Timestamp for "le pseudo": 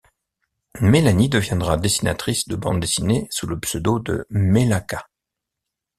3.45-3.99